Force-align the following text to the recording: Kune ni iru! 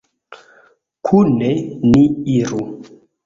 Kune 1.05 1.49
ni 1.89 2.03
iru! 2.37 2.63